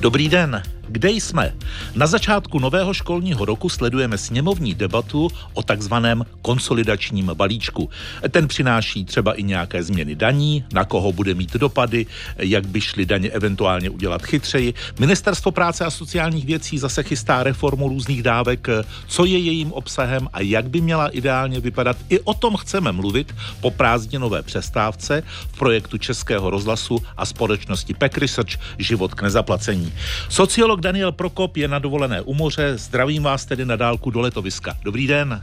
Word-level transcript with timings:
Dobrý 0.00 0.28
den. 0.28 0.77
Kde 0.88 1.10
jsme? 1.10 1.54
Na 1.94 2.06
začátku 2.06 2.58
nového 2.58 2.94
školního 2.94 3.44
roku 3.44 3.68
sledujeme 3.68 4.18
sněmovní 4.18 4.74
debatu 4.74 5.28
o 5.52 5.62
takzvaném 5.62 6.24
konsolidačním 6.42 7.30
balíčku. 7.34 7.90
Ten 8.30 8.48
přináší 8.48 9.04
třeba 9.04 9.32
i 9.32 9.42
nějaké 9.42 9.82
změny 9.82 10.14
daní, 10.14 10.64
na 10.72 10.84
koho 10.84 11.12
bude 11.12 11.34
mít 11.34 11.52
dopady, 11.52 12.06
jak 12.38 12.66
by 12.66 12.80
šly 12.80 13.06
daně 13.06 13.30
eventuálně 13.30 13.90
udělat 13.90 14.22
chytřeji. 14.22 14.74
Ministerstvo 14.98 15.50
práce 15.50 15.84
a 15.84 15.90
sociálních 15.90 16.46
věcí 16.46 16.78
zase 16.78 17.02
chystá 17.02 17.42
reformu 17.42 17.88
různých 17.88 18.22
dávek, 18.22 18.68
co 19.06 19.24
je 19.24 19.38
jejím 19.38 19.72
obsahem 19.72 20.28
a 20.32 20.40
jak 20.40 20.68
by 20.68 20.80
měla 20.80 21.08
ideálně 21.08 21.60
vypadat. 21.60 21.96
I 22.08 22.20
o 22.20 22.34
tom 22.34 22.56
chceme 22.56 22.92
mluvit 22.92 23.34
po 23.60 23.70
prázdninové 23.70 24.42
přestávce 24.42 25.22
v 25.52 25.58
projektu 25.58 25.98
Českého 25.98 26.50
rozhlasu 26.50 26.98
a 27.16 27.26
společnosti 27.26 27.94
Pek 27.94 28.18
Research 28.18 28.58
Život 28.78 29.14
k 29.14 29.22
nezaplacení. 29.22 29.92
Sociolog 30.28 30.77
Psycholog 30.78 30.94
Daniel 30.94 31.12
Prokop 31.12 31.56
je 31.56 31.68
na 31.68 31.78
dovolené 31.78 32.22
u 32.22 32.34
moře. 32.34 32.78
Zdravím 32.78 33.22
vás 33.22 33.44
tedy 33.44 33.64
na 33.64 33.76
dálku 33.76 34.10
do 34.10 34.20
letoviska. 34.20 34.78
Dobrý 34.82 35.06
den. 35.06 35.42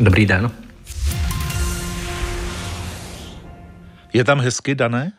Dobrý 0.00 0.26
den. 0.26 0.50
Je 4.12 4.24
tam 4.24 4.40
hezky, 4.40 4.74
Dané? 4.74 5.12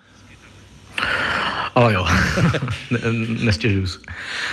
Ale 1.76 1.94
jo, 1.94 2.06
nestěžuju 3.28 3.88
se. 3.88 4.00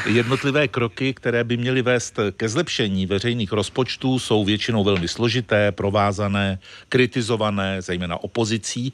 Jednotlivé 0.06 0.69
kroky, 0.69 1.15
které 1.15 1.45
by 1.45 1.56
měly 1.56 1.83
vést 1.83 2.19
ke 2.37 2.48
zlepšení 2.48 3.06
veřejných 3.06 3.52
rozpočtů, 3.52 4.19
jsou 4.19 4.45
většinou 4.45 4.84
velmi 4.84 5.09
složité, 5.09 5.73
provázané, 5.73 6.59
kritizované, 6.88 7.83
zejména 7.83 8.24
opozicí. 8.24 8.93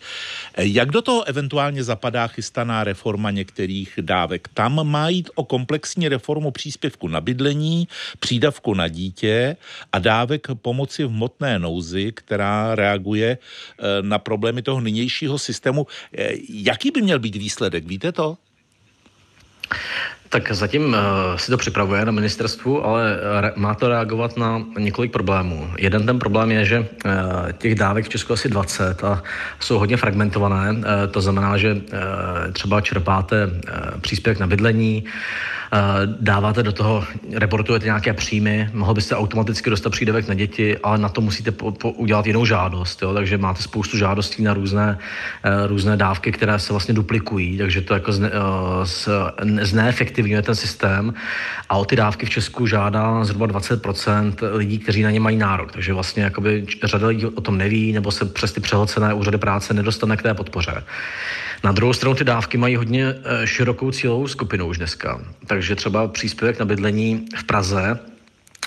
Jak 0.59 0.91
do 0.91 1.03
toho 1.03 1.25
eventuálně 1.25 1.85
zapadá 1.85 2.27
chystaná 2.27 2.85
reforma 2.85 3.31
některých 3.31 3.99
dávek? 4.01 4.49
Tam 4.55 4.89
má 4.89 5.09
jít 5.09 5.31
o 5.35 5.45
komplexní 5.45 6.09
reformu 6.09 6.51
příspěvku 6.51 7.09
na 7.09 7.21
bydlení, 7.21 7.89
přídavku 8.19 8.75
na 8.75 8.89
dítě 8.89 9.57
a 9.93 9.99
dávek 9.99 10.47
pomoci 10.63 11.05
v 11.05 11.09
hmotné 11.09 11.59
nouzi, 11.59 12.13
která 12.15 12.75
reaguje 12.75 13.39
eh, 13.39 14.03
na 14.03 14.19
problémy 14.19 14.63
toho 14.63 14.81
nynějšího 14.81 15.39
systému. 15.39 15.87
Eh, 16.19 16.33
jaký 16.49 16.91
by 16.91 17.03
měl 17.03 17.19
být 17.19 17.37
výsledek? 17.37 17.87
Víte 17.87 18.13
to? 18.17 18.39
Tak 20.29 20.53
zatím 20.53 20.87
uh, 20.87 20.97
si 21.37 21.51
to 21.51 21.57
připravuje 21.57 22.05
na 22.05 22.13
ministerstvu, 22.13 22.85
ale 22.87 23.19
re- 23.41 23.53
má 23.57 23.75
to 23.75 23.89
reagovat 23.89 24.37
na 24.37 24.63
několik 24.79 25.13
problémů. 25.13 25.71
Jeden 25.79 26.07
ten 26.07 26.19
problém 26.19 26.51
je, 26.51 26.65
že 26.65 26.79
uh, 26.81 27.13
těch 27.59 27.75
dávek 27.75 28.05
v 28.05 28.09
Česku 28.09 28.33
asi 28.33 28.49
20 28.49 29.05
a 29.05 29.23
jsou 29.61 29.79
hodně 29.79 29.97
fragmentované. 29.97 30.77
To 31.11 31.21
znamená, 31.21 31.57
že 31.57 31.77
třeba 32.53 32.81
čerpáte 32.81 33.51
příspěvek 34.01 34.39
na 34.39 34.47
bydlení, 34.47 35.05
dáváte 36.21 36.63
do 36.63 36.73
toho, 36.73 37.05
reportujete 37.33 37.87
nějaké 37.87 38.13
příjmy, 38.13 38.71
mohl 38.73 38.95
byste 38.95 39.17
automaticky 39.17 39.71
dostat 39.71 39.91
přídavek 39.91 40.29
na 40.29 40.35
děti, 40.35 40.79
ale 40.79 40.99
na 40.99 41.09
to 41.09 41.21
musíte 41.21 41.51
po, 41.51 41.73
po, 41.73 41.91
udělat 41.91 42.27
jinou 42.27 42.45
žádost, 42.45 43.03
jo? 43.03 43.15
takže 43.15 43.39
máte 43.39 43.63
spoustu 43.63 43.99
žádostí 43.99 44.43
na 44.43 44.55
různé, 44.55 44.99
různé 45.67 45.97
dávky, 45.97 46.33
které 46.33 46.59
se 46.59 46.73
vlastně 46.73 46.95
duplikují, 46.95 47.59
takže 47.59 47.81
to 47.81 47.95
jako 47.95 48.13
zne, 48.13 48.31
uh, 48.31 48.35
zneefektivňuje 50.17 50.43
ten 50.43 50.55
systém 50.55 51.15
a 51.69 51.77
o 51.77 51.85
ty 51.85 51.97
dávky 51.97 52.27
v 52.27 52.31
Česku 52.31 52.67
žádá 52.67 53.25
zhruba 53.25 53.47
20% 53.47 54.35
lidí, 54.57 54.79
kteří 54.79 55.03
na 55.03 55.11
ně 55.11 55.21
mají 55.21 55.37
nárok, 55.37 55.73
takže 55.73 55.93
vlastně 55.93 56.23
jakoby 56.23 56.67
řada 56.85 57.07
lidí 57.07 57.27
o 57.27 57.41
tom 57.41 57.59
neví, 57.59 57.93
nebo 57.93 58.11
se 58.11 58.25
přes 58.25 58.53
ty 58.53 58.61
přehlcené 58.61 59.15
úřady 59.15 59.39
práce 59.39 59.75
nedostane 59.75 60.17
k 60.17 60.23
té 60.23 60.35
podpoře. 60.35 60.85
Na 61.65 61.73
druhou 61.73 61.93
stranu 61.93 62.15
ty 62.15 62.25
dávky 62.25 62.59
mají 62.59 62.77
hodně 62.77 63.05
eh, 63.07 63.47
širokou 63.47 63.91
cílovou 63.91 64.29
skupinu 64.29 64.67
už 64.67 64.79
dneska. 64.79 65.21
Takže 65.47 65.77
třeba 65.77 66.09
příspěvek 66.09 66.59
na 66.59 66.65
bydlení 66.65 67.27
v 67.37 67.45
Praze 67.45 67.99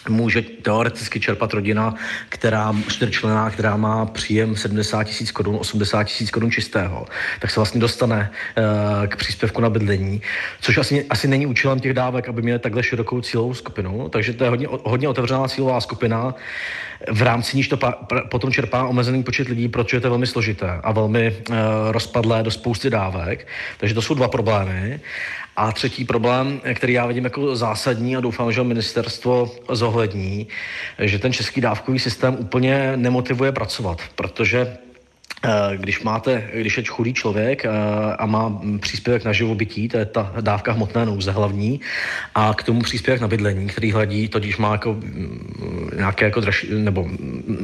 může 0.09 0.41
teoreticky 0.41 1.19
čerpat 1.19 1.53
rodina, 1.53 1.95
která 2.29 2.75
čtyřčlená, 2.87 3.49
která 3.49 3.77
má 3.77 4.05
příjem 4.05 4.55
70 4.55 5.03
tisíc 5.03 5.31
korun, 5.31 5.57
80 5.59 6.03
tisíc 6.03 6.31
korun 6.31 6.51
čistého, 6.51 7.05
tak 7.39 7.51
se 7.51 7.59
vlastně 7.59 7.81
dostane 7.81 8.31
uh, 8.57 9.07
k 9.07 9.15
příspěvku 9.15 9.61
na 9.61 9.69
bydlení, 9.69 10.21
což 10.61 10.77
asi, 10.77 11.05
asi 11.09 11.27
není 11.27 11.45
účelem 11.45 11.79
těch 11.79 11.93
dávek, 11.93 12.29
aby 12.29 12.41
měli 12.41 12.59
takhle 12.59 12.83
širokou 12.83 13.21
cílovou 13.21 13.53
skupinu, 13.53 14.09
takže 14.09 14.33
to 14.33 14.43
je 14.43 14.49
hodně, 14.49 14.67
hodně 14.83 15.09
otevřená 15.09 15.47
cílová 15.47 15.81
skupina, 15.81 16.33
v 17.11 17.21
rámci 17.21 17.57
níž 17.57 17.67
to 17.67 17.77
pa, 17.77 17.91
potom 18.31 18.51
čerpá 18.51 18.87
omezený 18.87 19.23
počet 19.23 19.47
lidí, 19.47 19.67
protože 19.67 19.97
je 19.97 20.01
to 20.01 20.09
velmi 20.09 20.27
složité 20.27 20.79
a 20.83 20.91
velmi 20.91 21.31
uh, 21.49 21.55
rozpadlé 21.91 22.43
do 22.43 22.51
spousty 22.51 22.89
dávek, 22.89 23.47
takže 23.77 23.95
to 23.95 24.01
jsou 24.01 24.13
dva 24.13 24.27
problémy. 24.27 24.99
A 25.61 25.71
třetí 25.71 26.05
problém, 26.05 26.61
který 26.73 26.93
já 26.93 27.05
vidím 27.05 27.23
jako 27.23 27.55
zásadní 27.55 28.15
a 28.15 28.19
doufám, 28.19 28.51
že 28.51 28.63
ministerstvo 28.63 29.51
zohlední, 29.71 30.47
že 30.99 31.19
ten 31.19 31.33
český 31.33 31.61
dávkový 31.61 31.99
systém 31.99 32.37
úplně 32.39 32.93
nemotivuje 32.95 33.51
pracovat, 33.51 34.01
protože 34.15 34.77
když 35.75 36.03
máte, 36.03 36.49
když 36.53 36.77
je 36.77 36.83
chudý 36.87 37.13
člověk 37.13 37.65
eh, 37.65 37.69
a 38.19 38.25
má 38.25 38.61
příspěvek 38.79 39.23
na 39.23 39.33
živobytí, 39.33 39.87
to 39.87 39.97
je 39.97 40.05
ta 40.05 40.33
dávka 40.41 40.71
hmotné 40.71 41.05
nouze 41.05 41.31
hlavní, 41.31 41.79
a 42.35 42.53
k 42.53 42.63
tomu 42.63 42.81
příspěvek 42.81 43.21
na 43.21 43.27
bydlení, 43.27 43.67
který 43.67 43.91
hledí, 43.91 44.27
to 44.27 44.39
když 44.39 44.57
má 44.57 44.71
jako 44.71 44.93
mm, 44.93 45.89
nějaké 45.95 46.25
jako 46.25 46.39
dražší, 46.41 46.67
nebo 46.71 47.09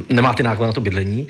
nemá 0.08 0.34
ty 0.34 0.42
náklady 0.42 0.68
na 0.68 0.72
to 0.72 0.80
bydlení, 0.80 1.28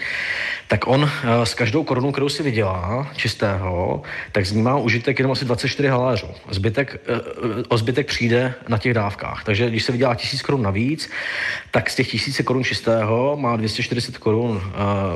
tak 0.69 0.87
on 0.87 1.11
eh, 1.25 1.47
s 1.47 1.55
každou 1.55 1.84
korunou, 1.84 2.12
kterou 2.12 2.29
si 2.29 2.43
vydělá 2.43 3.11
čistého, 3.17 4.03
tak 4.33 4.47
z 4.47 4.53
ní 4.53 4.63
má 4.63 4.77
užitek 4.77 5.19
jenom 5.19 5.33
asi 5.33 5.45
24 5.45 5.89
haléřů. 5.89 6.27
Zbytek, 6.51 7.01
o 7.69 7.78
zbytek 7.78 8.07
přijde 8.07 8.55
na 8.69 8.78
těch 8.78 8.95
dávkách. 8.95 9.45
Takže 9.45 9.71
když 9.71 9.83
se 9.83 9.93
vydělá 9.93 10.15
1000 10.15 10.43
korun 10.43 10.63
navíc, 10.63 11.11
tak 11.71 11.91
z 11.91 11.95
těch 11.95 12.11
1000 12.11 12.41
korun 12.45 12.65
čistého 12.65 13.37
má 13.41 13.57
240 13.57 14.19
korun 14.19 14.63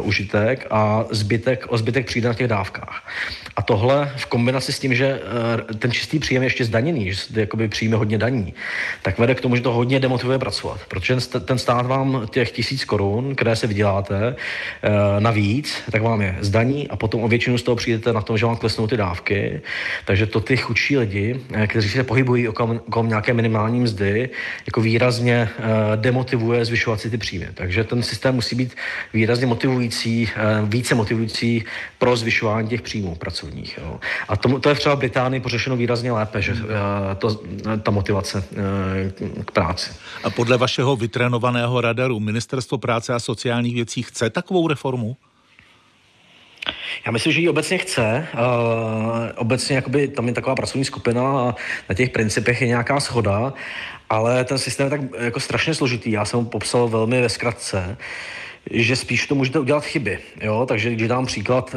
užitek 0.02 0.66
a 0.70 1.04
zbytek, 1.20 1.66
o 1.68 1.78
zbytek 1.78 2.06
přijde 2.06 2.28
na 2.28 2.34
těch 2.34 2.48
dávkách. 2.48 3.08
A 3.56 3.62
tohle 3.62 4.12
v 4.16 4.26
kombinaci 4.26 4.72
s 4.72 4.78
tím, 4.78 4.94
že 4.94 5.20
uh, 5.70 5.76
ten 5.76 5.92
čistý 5.92 6.18
příjem 6.18 6.42
je 6.42 6.46
ještě 6.46 6.64
zdaněný, 6.64 7.12
že 7.12 7.20
jakoby 7.34 7.68
přijme 7.68 7.96
hodně 7.96 8.18
daní, 8.18 8.54
tak 9.02 9.18
vede 9.18 9.34
k 9.34 9.40
tomu, 9.40 9.56
že 9.56 9.62
to 9.62 9.72
hodně 9.72 10.00
demotivuje 10.00 10.38
pracovat. 10.38 10.80
Protože 10.88 11.16
ten 11.44 11.58
stát 11.58 11.86
vám 11.86 12.26
těch 12.30 12.50
tisíc 12.50 12.84
korun, 12.84 13.34
které 13.34 13.56
se 13.56 13.66
vyděláte 13.66 14.34
uh, 14.34 14.90
navíc, 15.18 15.74
tak 15.92 16.02
vám 16.02 16.20
je 16.20 16.36
zdaní 16.40 16.88
a 16.88 16.96
potom 16.96 17.22
o 17.22 17.28
většinu 17.28 17.58
z 17.58 17.62
toho 17.62 17.76
přijdete 17.76 18.12
na 18.12 18.22
tom, 18.22 18.38
že 18.38 18.46
vám 18.46 18.56
klesnou 18.56 18.86
ty 18.86 18.96
dávky. 18.96 19.60
Takže 20.04 20.26
to 20.26 20.40
ty 20.40 20.56
chudší 20.56 20.98
lidi, 20.98 21.40
kteří 21.66 21.88
se 21.88 22.04
pohybují 22.04 22.48
okolo, 22.48 22.80
nějaké 23.02 23.32
minimální 23.32 23.80
mzdy, 23.80 24.30
jako 24.66 24.80
výrazně 24.80 25.48
demotivuje 25.96 26.64
zvyšovat 26.64 27.00
si 27.00 27.10
ty 27.10 27.18
příjmy. 27.18 27.48
Takže 27.54 27.84
ten 27.84 28.02
systém 28.02 28.34
musí 28.34 28.56
být 28.56 28.76
výrazně 29.14 29.46
motivující, 29.46 30.28
více 30.64 30.94
motivující 30.94 31.09
pro 31.98 32.16
zvyšování 32.16 32.68
těch 32.68 32.82
příjmů 32.82 33.14
pracovních. 33.14 33.78
Jo. 33.78 34.00
A 34.28 34.36
to, 34.36 34.60
to 34.60 34.68
je 34.68 34.74
třeba 34.74 34.94
v 34.94 34.98
Británii 34.98 35.40
pořešeno 35.40 35.76
výrazně 35.76 36.12
lépe, 36.12 36.42
že 36.42 36.52
eh, 36.52 37.14
to, 37.14 37.40
ta 37.82 37.90
motivace 37.90 38.44
eh, 38.52 39.42
k 39.44 39.50
práci. 39.50 39.90
A 40.24 40.30
podle 40.30 40.58
vašeho 40.58 40.96
vytrénovaného 40.96 41.80
radaru 41.80 42.20
Ministerstvo 42.20 42.78
práce 42.78 43.14
a 43.14 43.18
sociálních 43.18 43.74
věcí 43.74 44.02
chce 44.02 44.30
takovou 44.30 44.68
reformu? 44.68 45.16
Já 47.06 47.12
myslím, 47.12 47.32
že 47.32 47.40
ji 47.40 47.48
obecně 47.48 47.78
chce. 47.78 48.28
Uh, 48.34 48.40
obecně 49.36 49.76
jakoby, 49.76 50.08
tam 50.08 50.28
je 50.28 50.34
taková 50.34 50.54
pracovní 50.54 50.84
skupina 50.84 51.22
a 51.22 51.54
na 51.88 51.94
těch 51.94 52.10
principech 52.10 52.60
je 52.60 52.66
nějaká 52.66 53.00
schoda, 53.00 53.52
ale 54.10 54.44
ten 54.44 54.58
systém 54.58 54.86
je 54.86 54.90
tak 54.90 55.00
jako 55.18 55.40
strašně 55.40 55.74
složitý. 55.74 56.10
Já 56.10 56.24
jsem 56.24 56.38
ho 56.40 56.44
popsal 56.46 56.88
velmi 56.88 57.20
ve 57.20 57.28
zkratce. 57.28 57.96
Uh, 58.00 58.04
že 58.70 58.96
spíš 58.96 59.26
to 59.26 59.34
můžete 59.34 59.58
udělat 59.58 59.84
chyby. 59.84 60.18
Jo? 60.40 60.66
Takže 60.68 60.90
když 60.90 61.08
dám 61.08 61.26
příklad, 61.26 61.74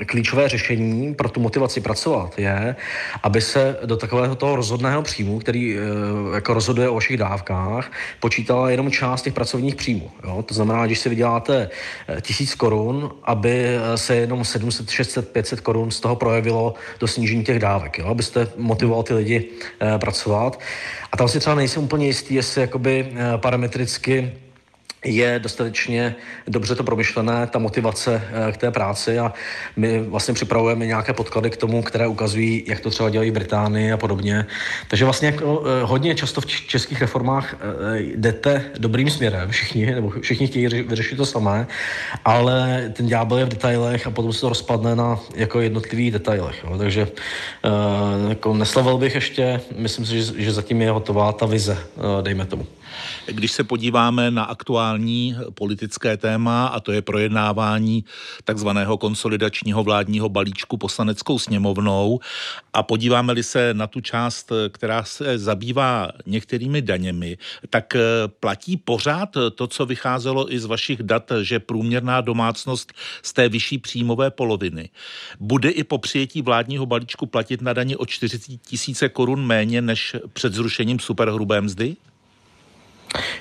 e, 0.00 0.04
klíčové 0.04 0.48
řešení 0.48 1.14
pro 1.14 1.28
tu 1.28 1.40
motivaci 1.40 1.80
pracovat 1.80 2.38
je, 2.38 2.76
aby 3.22 3.40
se 3.40 3.76
do 3.84 3.96
takového 3.96 4.34
toho 4.34 4.56
rozhodného 4.56 5.02
příjmu, 5.02 5.38
který 5.38 5.76
e, 5.76 5.80
jako 6.34 6.54
rozhoduje 6.54 6.88
o 6.88 6.94
vašich 6.94 7.16
dávkách, 7.16 7.92
počítala 8.20 8.70
jenom 8.70 8.90
část 8.90 9.22
těch 9.22 9.32
pracovních 9.32 9.74
příjmů. 9.76 10.10
Jo? 10.24 10.42
To 10.42 10.54
znamená, 10.54 10.86
když 10.86 10.98
si 10.98 11.08
vyděláte 11.08 11.70
eh, 12.08 12.20
tisíc 12.20 12.54
korun, 12.54 13.10
aby 13.24 13.66
se 13.94 14.16
jenom 14.16 14.44
700, 14.44 14.90
600, 14.90 15.28
500 15.28 15.60
korun 15.60 15.90
z 15.90 16.00
toho 16.00 16.16
projevilo 16.16 16.74
do 17.00 17.08
snížení 17.08 17.44
těch 17.44 17.58
dávek, 17.58 17.98
jo? 17.98 18.06
abyste 18.06 18.48
motivoval 18.56 19.02
ty 19.02 19.14
lidi 19.14 19.48
pracovat. 19.98 20.60
A 21.12 21.16
tam 21.16 21.28
si 21.28 21.40
třeba 21.40 21.56
nejsem 21.56 21.84
úplně 21.84 22.06
jistý, 22.06 22.34
jestli 22.34 22.60
jakoby 22.60 23.12
parametricky 23.36 24.32
je 25.04 25.38
dostatečně 25.38 26.14
dobře 26.46 26.74
to 26.74 26.84
promyšlené, 26.84 27.46
ta 27.46 27.58
motivace 27.58 28.22
k 28.52 28.56
té 28.56 28.70
práci 28.70 29.18
a 29.18 29.32
my 29.76 30.00
vlastně 30.00 30.34
připravujeme 30.34 30.86
nějaké 30.86 31.12
podklady 31.12 31.50
k 31.50 31.56
tomu, 31.56 31.82
které 31.82 32.06
ukazují, 32.06 32.64
jak 32.66 32.80
to 32.80 32.90
třeba 32.90 33.10
dělají 33.10 33.30
Británii 33.30 33.92
a 33.92 33.96
podobně. 33.96 34.46
Takže 34.88 35.04
vlastně 35.04 35.28
jako 35.28 35.64
hodně 35.82 36.14
často 36.14 36.40
v 36.40 36.46
českých 36.46 37.00
reformách 37.00 37.56
jdete 37.94 38.64
dobrým 38.78 39.10
směrem, 39.10 39.50
všichni, 39.50 39.94
nebo 39.94 40.12
všichni 40.20 40.46
chtějí 40.46 40.66
vyřešit 40.66 41.16
to 41.16 41.26
samé, 41.26 41.66
ale 42.24 42.90
ten 42.92 43.06
ďábel 43.06 43.38
je 43.38 43.44
v 43.44 43.48
detailech 43.48 44.06
a 44.06 44.10
potom 44.10 44.32
se 44.32 44.40
to 44.40 44.48
rozpadne 44.48 44.96
na 44.96 45.18
jako 45.34 45.60
jednotlivých 45.60 46.10
detailech. 46.10 46.64
Jo. 46.64 46.78
Takže 46.78 47.08
jako 48.28 48.54
neslavil 48.54 48.98
bych 48.98 49.14
ještě, 49.14 49.60
myslím 49.76 50.06
si, 50.06 50.22
že, 50.22 50.42
že 50.42 50.52
zatím 50.52 50.82
je 50.82 50.90
hotová 50.90 51.32
ta 51.32 51.46
vize, 51.46 51.78
dejme 52.22 52.46
tomu. 52.46 52.66
Když 53.26 53.52
se 53.52 53.64
podíváme 53.64 54.30
na 54.30 54.44
aktuální 54.44 55.36
politické 55.54 56.16
téma, 56.16 56.66
a 56.66 56.80
to 56.80 56.92
je 56.92 57.02
projednávání 57.02 58.04
takzvaného 58.44 58.98
konsolidačního 58.98 59.84
vládního 59.84 60.28
balíčku 60.28 60.76
poslaneckou 60.76 61.38
sněmovnou, 61.38 62.20
a 62.72 62.82
podíváme-li 62.82 63.42
se 63.42 63.74
na 63.74 63.86
tu 63.86 64.00
část, 64.00 64.52
která 64.68 65.04
se 65.04 65.38
zabývá 65.38 66.08
některými 66.26 66.82
daněmi, 66.82 67.38
tak 67.70 67.96
eh, 67.96 68.00
platí 68.40 68.76
pořád 68.76 69.28
to, 69.54 69.66
co 69.66 69.86
vycházelo 69.86 70.52
i 70.52 70.60
z 70.60 70.64
vašich 70.64 71.02
dat, 71.02 71.32
že 71.42 71.60
průměrná 71.60 72.20
domácnost 72.20 72.92
z 73.22 73.32
té 73.32 73.48
vyšší 73.48 73.78
příjmové 73.78 74.30
poloviny 74.30 74.88
bude 75.40 75.70
i 75.70 75.84
po 75.84 75.98
přijetí 75.98 76.42
vládního 76.42 76.86
balíčku 76.86 77.26
platit 77.26 77.62
na 77.62 77.72
daně 77.72 77.96
o 77.96 78.06
40 78.06 78.42
tisíce 78.66 79.08
korun 79.08 79.46
méně 79.46 79.82
než 79.82 80.16
před 80.32 80.54
zrušením 80.54 80.98
superhrubé 80.98 81.60
mzdy? 81.60 81.96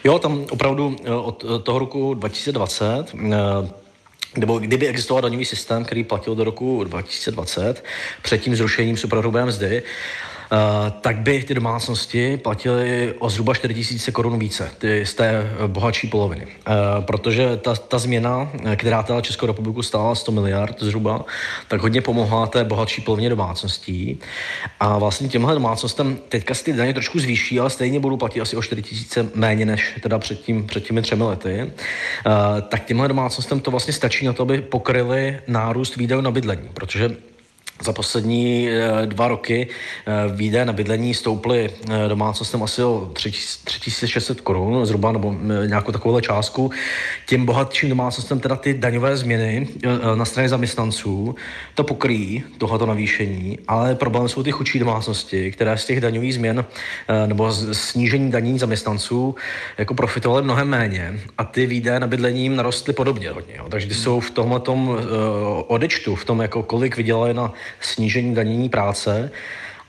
Jo, 0.04 0.20
tam 0.20 0.46
opravdu 0.50 0.96
eh, 1.04 1.12
od 1.12 1.46
eh, 1.46 1.60
toho 1.60 1.80
roku 1.80 2.14
2020 2.14 3.06
eh, 3.14 3.38
nebo 4.38 4.60
kdyby 4.60 4.88
existoval 4.88 5.22
daňový 5.22 5.46
systém, 5.46 5.86
který 5.86 6.04
platil 6.04 6.36
do 6.36 6.44
roku 6.44 6.84
2020, 6.84 7.84
před 8.22 8.38
tím 8.38 8.56
zrušením 8.56 8.98
superhrubé 8.98 9.46
mzdy, 9.46 9.84
tak 11.02 11.18
by 11.18 11.44
ty 11.44 11.54
domácnosti 11.54 12.38
platily 12.38 13.14
o 13.20 13.30
zhruba 13.30 13.54
4 13.54 13.74
000 13.74 13.86
korun 14.12 14.40
více, 14.40 14.72
ty 14.78 15.06
z 15.06 15.14
té 15.14 15.52
bohatší 15.68 16.08
poloviny. 16.08 16.48
Eh, 16.48 16.72
protože 17.02 17.58
ta, 17.58 17.76
ta 17.76 18.00
změna, 18.00 18.52
která 18.76 19.04
teda 19.04 19.22
Českou 19.22 19.46
republiku 19.46 19.84
stála 19.84 20.16
100 20.16 20.32
miliard 20.32 20.76
zhruba, 20.80 21.26
tak 21.68 21.82
hodně 21.82 22.02
pomohla 22.02 22.48
té 22.48 22.64
bohatší 22.64 23.02
polovině 23.02 23.30
domácností. 23.30 24.20
A 24.80 24.98
vlastně 24.98 25.28
těmhle 25.28 25.54
domácnostem 25.54 26.20
teďka 26.30 26.54
si 26.54 26.64
ty 26.64 26.74
daně 26.74 26.94
trošku 26.94 27.20
zvýší, 27.20 27.60
ale 27.60 27.70
stejně 27.70 28.00
budou 28.00 28.18
platit 28.18 28.42
asi 28.42 28.56
o 28.56 28.62
4 28.62 28.84
000 29.18 29.30
méně 29.36 29.66
než 29.66 30.00
teda 30.02 30.20
před, 30.20 30.40
tím, 30.40 30.68
před 30.68 30.84
těmi 30.84 31.02
třemi 31.02 31.24
lety. 31.24 31.62
Eh, 31.62 31.72
tak 32.62 32.86
těmhle 32.86 33.08
domácnostem 33.08 33.60
to 33.60 33.72
vlastně 33.72 33.94
stačí 33.94 34.26
na 34.26 34.34
to, 34.34 34.44
aby 34.44 34.62
pokryli 34.62 35.40
nárůst 35.48 35.96
výdajů 35.96 36.22
na 36.22 36.32
bydlení, 36.32 36.70
protože 36.74 37.16
za 37.82 37.94
poslední 37.94 38.70
eh, 38.70 39.06
dva 39.06 39.28
roky 39.28 39.68
eh, 39.68 40.12
výdaje 40.36 40.66
na 40.66 40.74
bydlení 40.74 41.14
stouply 41.14 41.70
eh, 41.70 42.08
domácnostem 42.08 42.64
asi 42.64 42.84
o 42.84 43.10
3600 43.14 44.42
korun, 44.42 44.86
zhruba, 44.86 45.12
nebo 45.12 45.36
nějakou 45.66 45.92
takovou 45.92 46.20
částku. 46.20 46.72
Těm 47.28 47.46
bohatším 47.46 47.90
domácnostem 47.90 48.40
teda 48.40 48.56
ty 48.56 48.74
daňové 48.74 49.18
změny 49.18 49.68
na 50.16 50.26
straně 50.26 50.50
zaměstnanců 50.50 51.36
to 51.76 51.84
pokryjí, 51.84 52.44
tohoto 52.58 52.86
navýšení, 52.86 53.60
ale 53.68 53.96
problém 53.96 54.30
jsou 54.30 54.44
ty 54.44 54.52
chudší 54.52 54.80
domácnosti, 54.80 55.52
které 55.52 55.78
z 55.78 55.86
těch 55.86 56.02
daňových 56.02 56.34
změn 56.34 56.66
nebo 57.26 57.54
snížení 57.72 58.32
daní 58.32 58.60
zaměstnanců 58.60 59.36
jako 59.78 59.94
profitovaly 59.94 60.44
mnohem 60.44 60.70
méně 60.70 61.20
a 61.38 61.44
ty 61.44 61.66
výdaje 61.66 62.00
na 62.00 62.08
bydlení 62.08 62.50
narostly 62.50 62.94
podobně 62.94 63.30
hodně. 63.30 63.56
Jo. 63.58 63.66
Takže 63.70 63.88
ty 63.88 63.94
jsou 63.94 64.20
v 64.20 64.32
tomhle 64.32 64.60
tom 64.60 64.98
odečtu, 65.68 66.16
v 66.16 66.26
tom, 66.26 66.42
jako 66.42 66.64
kolik 66.64 66.98
vydělali 66.98 67.34
na 67.34 67.54
snížení 67.80 68.36
danění 68.36 68.70
práce 68.70 69.32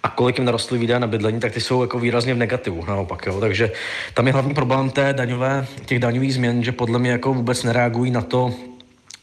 a 0.02 0.08
kolik 0.08 0.38
jim 0.38 0.44
narostly 0.44 0.78
výdaje 0.78 1.00
na 1.00 1.06
bydlení, 1.06 1.40
tak 1.40 1.52
ty 1.52 1.60
jsou 1.60 1.82
jako 1.82 1.98
výrazně 1.98 2.34
v 2.34 2.38
negativu 2.38 2.84
naopak. 2.88 3.26
Jo. 3.26 3.40
Takže 3.40 3.72
tam 4.14 4.26
je 4.26 4.32
hlavní 4.32 4.54
problém 4.54 4.90
té 4.90 5.12
daňové, 5.12 5.66
těch 5.86 5.98
daňových 5.98 6.34
změn, 6.34 6.62
že 6.62 6.72
podle 6.72 6.98
mě 6.98 7.10
jako 7.10 7.34
vůbec 7.34 7.62
nereagují 7.62 8.10
na 8.10 8.22
to, 8.22 8.54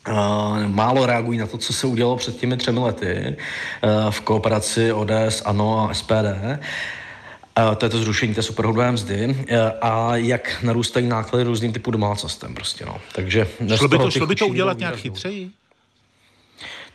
Uh, 0.10 0.68
málo 0.68 1.06
reagují 1.06 1.40
na 1.40 1.48
to, 1.48 1.58
co 1.58 1.74
se 1.74 1.88
udělalo 1.88 2.18
před 2.18 2.38
těmi 2.38 2.58
třemi 2.58 2.80
lety 2.80 3.36
uh, 3.84 4.12
v 4.12 4.22
kooperaci 4.22 4.94
ODS, 4.94 5.42
ANO 5.46 5.90
a 5.90 5.94
SPD. 5.94 6.12
Uh, 6.12 7.76
to 7.76 7.86
je 7.86 7.90
to 7.90 7.98
zrušení 7.98 8.34
té 8.34 8.42
superhrubé 8.42 8.92
mzdy 8.92 9.28
uh, 9.28 9.58
a 9.82 10.16
jak 10.16 10.64
narůstají 10.64 11.08
náklady 11.08 11.44
různým 11.44 11.74
typů 11.74 11.92
domácnostem 11.92 12.56
prostě, 12.56 12.86
no. 12.86 12.98
Takže 13.16 13.48
šlo 13.76 13.88
by 13.88 13.98
to, 13.98 14.12
šlo 14.12 14.28
by 14.28 14.36
to 14.36 14.48
udělat 14.48 14.78
nějak 14.78 14.96
chytřeji? 14.96 15.52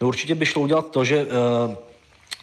No 0.00 0.08
určitě 0.08 0.34
by 0.34 0.46
šlo 0.46 0.62
udělat 0.62 0.90
to, 0.90 1.04
že 1.04 1.24
uh, 1.24 1.74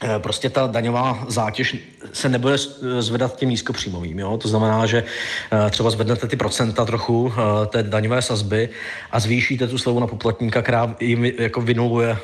Eh, 0.04 0.20
prostě 0.20 0.50
ta 0.50 0.68
daňová 0.68 1.26
zátěž 1.28 1.76
se 2.14 2.30
nebude 2.30 2.58
zvedat 3.00 3.36
těm 3.36 3.50
nízkopříjmovým. 3.50 4.20
Jo? 4.20 4.38
To 4.38 4.48
znamená, 4.48 4.86
že 4.86 5.04
eh, 5.52 5.70
třeba 5.70 5.90
zvednete 5.90 6.28
ty 6.28 6.36
procenta 6.36 6.86
trochu 6.86 7.34
eh, 7.34 7.66
té 7.66 7.84
daňové 7.84 8.22
sazby 8.22 8.70
a 9.12 9.20
zvýšíte 9.20 9.68
tu 9.68 9.78
slevu 9.78 10.00
na 10.00 10.08
poplatníka, 10.08 10.62
která 10.62 10.96
jim 11.00 11.26
jako 11.26 11.62
vynuluje 11.62 12.18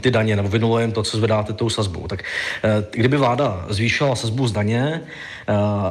ty 0.00 0.10
daně, 0.10 0.36
nebo 0.36 0.48
vynuluje 0.48 0.84
jim 0.84 0.92
to, 0.92 1.02
co 1.02 1.16
zvedáte 1.16 1.52
tou 1.52 1.70
sazbou. 1.70 2.06
Tak 2.06 2.22
kdyby 2.90 3.16
vláda 3.16 3.66
zvýšila 3.68 4.16
sazbu 4.16 4.48
z 4.48 4.52
daně, 4.52 5.02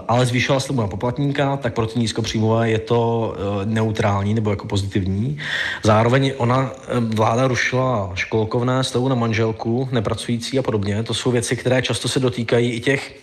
ale 0.07 0.25
zvýšila 0.25 0.59
slevu 0.59 0.81
na 0.81 0.87
poplatníka, 0.87 1.57
tak 1.57 1.73
pro 1.73 1.87
ty 1.87 1.99
nízkopříjmové 1.99 2.69
je 2.69 2.79
to 2.79 3.35
neutrální 3.65 4.33
nebo 4.33 4.49
jako 4.49 4.67
pozitivní. 4.67 5.37
Zároveň 5.83 6.33
ona, 6.37 6.71
vláda 6.99 7.47
rušila 7.47 8.11
školkovné, 8.13 8.83
slevu 8.83 9.07
na 9.07 9.15
manželku, 9.15 9.89
nepracující 9.91 10.59
a 10.59 10.61
podobně. 10.61 11.03
To 11.03 11.13
jsou 11.13 11.31
věci, 11.31 11.55
které 11.55 11.81
často 11.81 12.07
se 12.07 12.19
dotýkají 12.19 12.71
i 12.71 12.79
těch 12.79 13.19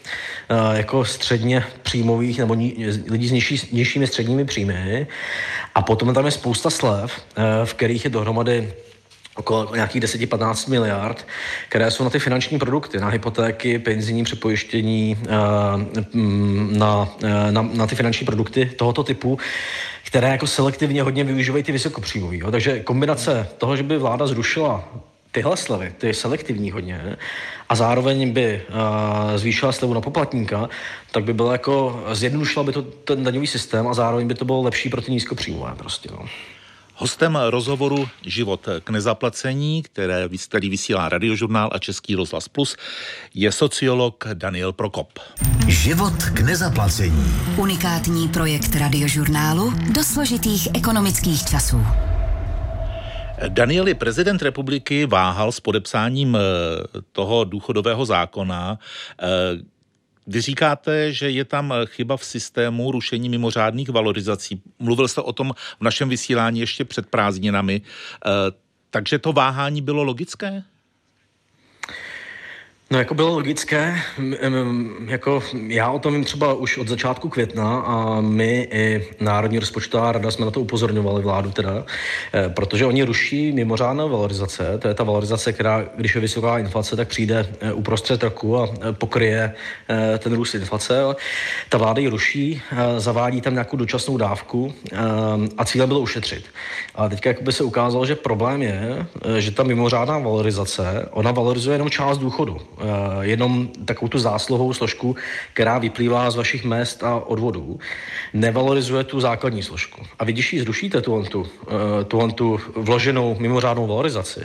jako 0.72 1.04
středně 1.04 1.64
příjmových 1.82 2.38
nebo 2.38 2.54
ní, 2.54 2.86
lidí 3.10 3.28
s 3.28 3.32
nižší, 3.32 3.68
nižšími 3.72 4.06
středními 4.06 4.44
příjmy. 4.44 5.06
A 5.74 5.82
potom 5.82 6.14
tam 6.14 6.24
je 6.24 6.30
spousta 6.30 6.70
slev, 6.70 7.12
v 7.64 7.74
kterých 7.74 8.04
je 8.04 8.10
dohromady 8.10 8.72
okolo 9.34 9.74
nějakých 9.74 10.02
10-15 10.02 10.70
miliard, 10.70 11.26
které 11.68 11.90
jsou 11.90 12.04
na 12.04 12.10
ty 12.10 12.18
finanční 12.18 12.58
produkty, 12.58 13.00
na 13.00 13.08
hypotéky, 13.08 13.78
penzijní 13.78 14.24
přepojištění, 14.24 15.18
eh, 15.22 15.28
na, 16.78 17.08
na, 17.50 17.62
na 17.62 17.86
ty 17.86 17.94
finanční 17.94 18.26
produkty 18.26 18.66
tohoto 18.66 19.04
typu, 19.04 19.38
které 20.06 20.28
jako 20.28 20.46
selektivně 20.46 21.02
hodně 21.02 21.24
využívají 21.24 21.64
ty 21.64 21.72
vysokopříjmový. 21.72 22.42
Takže 22.50 22.80
kombinace 22.80 23.48
toho, 23.58 23.76
že 23.76 23.82
by 23.82 23.98
vláda 23.98 24.26
zrušila 24.26 24.84
tyhle 25.32 25.56
slevy, 25.56 25.92
ty 25.98 26.14
selektivní 26.14 26.70
hodně, 26.70 27.16
a 27.68 27.74
zároveň 27.74 28.32
by 28.32 28.62
uh, 28.68 29.36
zvýšila 29.36 29.72
slevu 29.72 29.94
na 29.94 30.00
poplatníka, 30.00 30.68
tak 31.10 31.24
by 31.24 31.32
bylo 31.32 31.52
jako, 31.52 32.04
zjednodušila 32.12 32.64
by 32.64 32.72
to 32.72 32.82
ten 32.82 33.24
daňový 33.24 33.46
systém 33.46 33.88
a 33.88 33.94
zároveň 33.94 34.26
by 34.26 34.34
to 34.34 34.44
bylo 34.44 34.62
lepší 34.62 34.88
pro 34.88 35.02
ty 35.02 35.12
nízkopříjmové 35.12 35.74
prostě. 35.76 36.08
No. 36.12 36.26
Hostem 36.96 37.38
rozhovoru 37.50 38.08
Život 38.26 38.68
k 38.84 38.90
nezaplacení, 38.90 39.82
které, 39.82 40.28
který 40.48 40.68
vysílá 40.68 41.08
Radiožurnál 41.08 41.70
a 41.72 41.78
Český 41.78 42.14
rozhlas 42.14 42.48
Plus, 42.48 42.76
je 43.34 43.52
sociolog 43.52 44.24
Daniel 44.34 44.72
Prokop. 44.72 45.18
Život 45.68 46.24
k 46.34 46.40
nezaplacení. 46.40 47.34
Unikátní 47.56 48.28
projekt 48.28 48.76
Radiožurnálu 48.76 49.72
do 49.94 50.04
složitých 50.04 50.68
ekonomických 50.74 51.44
časů. 51.44 51.80
Danieli, 53.48 53.94
prezident 53.94 54.42
republiky 54.42 55.06
váhal 55.06 55.52
s 55.52 55.60
podepsáním 55.60 56.36
eh, 56.36 56.40
toho 57.12 57.44
důchodového 57.44 58.06
zákona. 58.06 58.78
Eh, 60.26 60.32
vy 60.32 60.40
říkáte, 60.40 61.12
že 61.12 61.30
je 61.30 61.44
tam 61.44 61.74
chyba 61.86 62.16
v 62.16 62.24
systému 62.24 62.92
rušení 62.92 63.28
mimořádných 63.28 63.88
valorizací. 63.88 64.62
Mluvil 64.78 65.08
jste 65.08 65.20
o 65.20 65.32
tom 65.32 65.52
v 65.80 65.84
našem 65.84 66.08
vysílání 66.08 66.60
ještě 66.60 66.84
před 66.84 67.06
prázdninami. 67.06 67.82
Eh, 68.26 68.30
takže 68.90 69.18
to 69.18 69.32
váhání 69.32 69.82
bylo 69.82 70.02
logické? 70.02 70.62
No 72.90 72.98
jako 72.98 73.14
bylo 73.14 73.28
logické, 73.28 74.00
jako 75.06 75.42
já 75.66 75.90
o 75.90 75.98
tom 75.98 76.14
vím 76.14 76.24
třeba 76.24 76.54
už 76.54 76.78
od 76.78 76.88
začátku 76.88 77.28
května 77.28 77.80
a 77.80 78.20
my 78.20 78.68
i 78.72 79.08
Národní 79.20 79.58
rozpočtová 79.58 80.12
rada 80.12 80.30
jsme 80.30 80.44
na 80.44 80.50
to 80.50 80.60
upozorňovali 80.60 81.22
vládu 81.22 81.50
teda, 81.50 81.84
eh, 82.32 82.48
protože 82.48 82.86
oni 82.86 83.02
ruší 83.02 83.52
mimořádné 83.52 84.08
valorizace, 84.08 84.78
to 84.78 84.88
je 84.88 84.94
ta 84.94 85.04
valorizace, 85.04 85.52
která, 85.52 85.84
když 85.96 86.14
je 86.14 86.20
vysoká 86.20 86.58
inflace, 86.58 86.96
tak 86.96 87.08
přijde 87.08 87.46
eh, 87.60 87.72
uprostřed 87.72 88.22
roku 88.22 88.58
a 88.58 88.68
eh, 88.68 88.92
pokryje 88.92 89.54
ten 90.18 90.32
růst 90.34 90.54
inflace. 90.54 91.02
Ta 91.68 91.78
vláda 91.78 92.00
ji 92.00 92.08
ruší, 92.08 92.62
zavádí 92.98 93.40
tam 93.40 93.52
nějakou 93.52 93.76
dočasnou 93.76 94.16
dávku 94.16 94.74
a 95.56 95.64
cílem 95.64 95.88
bylo 95.88 96.00
ušetřit. 96.00 96.44
A 96.94 97.08
teďka 97.08 97.30
by 97.40 97.52
se 97.52 97.64
ukázalo, 97.64 98.06
že 98.06 98.14
problém 98.16 98.62
je, 98.62 99.06
že 99.38 99.50
ta 99.50 99.62
mimořádná 99.62 100.18
valorizace, 100.18 101.08
ona 101.10 101.32
valorizuje 101.32 101.74
jenom 101.74 101.90
část 101.90 102.18
důchodu 102.18 102.60
jenom 103.20 103.68
takovou 103.84 104.08
tu 104.08 104.18
zásluhovou 104.18 104.72
složku, 104.72 105.16
která 105.52 105.78
vyplývá 105.78 106.30
z 106.30 106.36
vašich 106.36 106.64
mest 106.64 107.04
a 107.04 107.16
odvodů, 107.16 107.78
nevalorizuje 108.32 109.04
tu 109.04 109.20
základní 109.20 109.62
složku. 109.62 110.02
A 110.18 110.24
vy, 110.24 110.32
když 110.32 110.52
ji 110.52 110.60
zrušíte, 110.60 111.00
tu, 111.00 111.22
tu, 111.22 111.46
tu, 112.08 112.30
tu 112.30 112.60
vloženou 112.76 113.36
mimořádnou 113.38 113.86
valorizaci, 113.86 114.44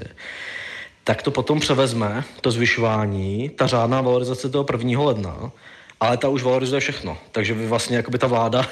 tak 1.04 1.22
to 1.22 1.32
potom 1.32 1.60
převezme, 1.60 2.24
to 2.42 2.52
zvyšování, 2.52 3.50
ta 3.50 3.68
řádná 3.68 4.02
valorizace 4.02 4.50
toho 4.50 4.66
1. 4.72 5.02
ledna, 5.04 5.52
ale 6.00 6.18
ta 6.18 6.30
už 6.30 6.44
valorizuje 6.44 6.82
všechno. 6.82 7.18
Takže 7.32 7.54
vlastně 7.54 7.98
jakoby 7.98 8.18
ta 8.18 8.28
vláda 8.28 8.62
e, 8.62 8.68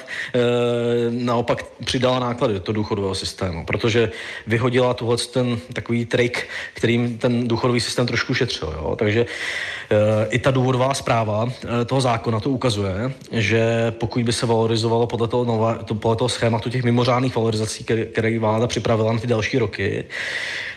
naopak 1.10 1.64
přidala 1.84 2.18
náklady 2.18 2.54
do 2.54 2.60
toho 2.60 2.74
důchodového 2.74 3.14
systému, 3.14 3.66
protože 3.66 4.10
vyhodila 4.46 4.94
tuhle 4.94 5.16
ten 5.16 5.58
takový 5.72 6.06
trik, 6.06 6.48
kterým 6.74 7.18
ten 7.18 7.48
důchodový 7.48 7.80
systém 7.80 8.06
trošku 8.06 8.34
šetřil. 8.34 8.74
Jo? 8.76 8.96
Takže 8.96 9.20
e, 9.20 10.26
i 10.30 10.38
ta 10.38 10.50
důvodová 10.50 10.94
zpráva 10.94 11.48
e, 11.80 11.84
toho 11.84 12.00
zákona 12.00 12.40
to 12.40 12.50
ukazuje, 12.50 13.12
že 13.32 13.90
pokud 13.90 14.22
by 14.22 14.32
se 14.32 14.46
valorizovalo 14.46 15.06
podle 15.06 15.28
toho, 15.28 15.44
nové, 15.44 15.78
to, 15.84 15.94
podle 15.94 16.16
toho 16.16 16.28
schématu 16.28 16.70
těch 16.70 16.84
mimořádných 16.84 17.36
valorizací, 17.36 17.84
které, 17.84 18.04
které 18.04 18.38
vláda 18.38 18.66
připravila 18.66 19.12
na 19.12 19.18
ty 19.18 19.26
další 19.26 19.58
roky, 19.58 20.04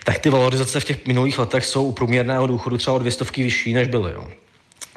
tak 0.03 0.19
ty 0.19 0.29
valorizace 0.29 0.79
v 0.79 0.85
těch 0.85 1.07
minulých 1.07 1.39
letech 1.39 1.65
jsou 1.65 1.83
u 1.83 1.91
průměrného 1.91 2.47
důchodu 2.47 2.77
třeba 2.77 2.95
o 2.95 2.99
dvě 2.99 3.11
stovky 3.11 3.43
vyšší, 3.43 3.73
než 3.73 3.87
byly. 3.87 4.11
Jo. 4.11 4.27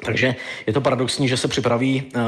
Takže 0.03 0.35
je 0.67 0.73
to 0.73 0.81
paradoxní, 0.81 1.27
že 1.27 1.37
se 1.37 1.47
připraví 1.47 2.03
uh, 2.15 2.21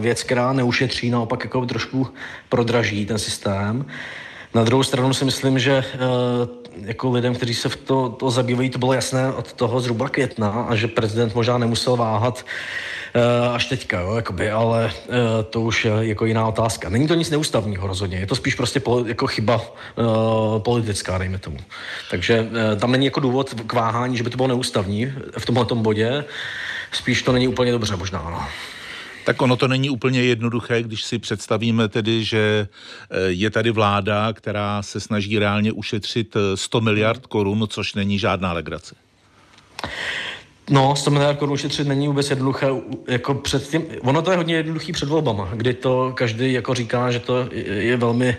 věc, 0.00 0.22
která 0.22 0.52
neušetří, 0.52 1.10
naopak 1.10 1.44
jako 1.44 1.66
trošku 1.66 2.08
prodraží 2.48 3.06
ten 3.06 3.18
systém. 3.18 3.86
Na 4.54 4.64
druhou 4.64 4.82
stranu 4.82 5.14
si 5.14 5.24
myslím, 5.24 5.58
že 5.58 5.84
uh, 5.94 6.84
jako 6.86 7.10
lidem, 7.10 7.34
kteří 7.34 7.54
se 7.54 7.68
v 7.68 7.76
to, 7.76 8.08
to 8.08 8.30
zabývají, 8.30 8.70
to 8.70 8.78
bylo 8.78 8.92
jasné 8.92 9.32
od 9.32 9.52
toho 9.52 9.80
zhruba 9.80 10.08
května 10.08 10.48
a 10.68 10.74
že 10.74 10.88
prezident 10.88 11.34
možná 11.34 11.58
nemusel 11.58 11.96
váhat 11.96 12.46
uh, 13.46 13.54
až 13.54 13.66
teďka, 13.66 14.00
jo, 14.00 14.14
jakoby, 14.14 14.50
ale 14.50 14.90
uh, 15.06 15.14
to 15.50 15.60
už 15.60 15.84
je 15.84 15.92
jako 16.00 16.26
jiná 16.26 16.48
otázka. 16.48 16.88
Není 16.88 17.08
to 17.08 17.14
nic 17.14 17.30
neústavního 17.30 17.86
rozhodně, 17.86 18.18
je 18.18 18.26
to 18.26 18.36
spíš 18.36 18.54
prostě 18.54 18.82
jako 19.06 19.26
chyba 19.26 19.60
politická, 20.58 21.18
dejme 21.18 21.38
tomu. 21.38 21.58
Takže 22.10 22.48
tam 22.76 22.92
není 22.92 23.04
jako 23.04 23.20
důvod 23.20 23.54
k 23.66 23.72
váhání, 23.72 24.16
že 24.16 24.22
by 24.22 24.30
to 24.30 24.36
bylo 24.36 24.48
neústavní 24.48 25.12
v 25.38 25.46
tomhle 25.46 25.66
bodě 25.74 26.24
spíš 26.96 27.22
to 27.22 27.32
není 27.32 27.48
úplně 27.48 27.72
dobře 27.72 27.96
možná. 27.96 28.30
No. 28.30 28.46
Tak 29.24 29.42
ono 29.42 29.56
to 29.56 29.68
není 29.68 29.90
úplně 29.90 30.22
jednoduché, 30.22 30.82
když 30.82 31.04
si 31.04 31.18
představíme 31.18 31.88
tedy, 31.88 32.24
že 32.24 32.68
eh, 33.10 33.20
je 33.20 33.50
tady 33.50 33.70
vláda, 33.70 34.32
která 34.32 34.82
se 34.82 35.00
snaží 35.00 35.38
reálně 35.38 35.72
ušetřit 35.72 36.36
100 36.54 36.78
eh, 36.78 36.80
miliard 36.80 37.26
korun, 37.26 37.66
což 37.68 37.94
není 37.94 38.18
žádná 38.18 38.52
legrace. 38.52 38.94
No, 40.70 40.96
100 40.96 41.10
miliard 41.10 41.38
korun 41.38 41.52
ušetřit 41.52 41.88
není 41.88 42.08
vůbec 42.08 42.30
jednoduché, 42.30 42.66
jako 43.08 43.34
před 43.34 43.68
tím, 43.68 43.86
ono 44.00 44.22
to 44.22 44.30
je 44.30 44.36
hodně 44.36 44.54
jednoduchý 44.54 44.92
před 44.92 45.08
volbama, 45.08 45.50
kdy 45.54 45.74
to 45.74 46.12
každý 46.16 46.52
jako 46.52 46.74
říká, 46.74 47.10
že 47.10 47.20
to 47.20 47.48
je 47.52 47.96
velmi, 47.96 48.36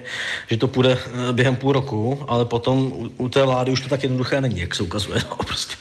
že 0.48 0.58
to 0.58 0.68
půjde 0.68 0.98
eh, 1.30 1.34
během 1.34 1.56
půl 1.56 1.72
roku, 1.72 2.26
ale 2.28 2.46
potom 2.46 2.80
u, 2.80 3.12
u 3.18 3.30
té 3.30 3.44
vlády 3.44 3.72
už 3.72 3.82
to 3.82 3.90
tak 3.90 4.04
jednoduché 4.04 4.42
není, 4.42 4.60
jak 4.60 4.76
se 4.76 4.84
ukazuje, 4.84 5.22
no, 5.30 5.36
prostě. 5.36 5.76